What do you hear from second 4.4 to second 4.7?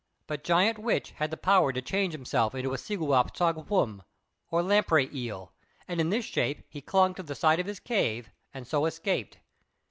or